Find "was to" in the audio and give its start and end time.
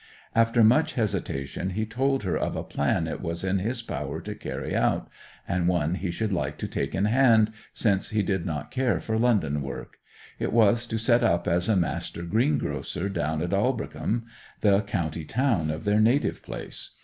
10.53-10.97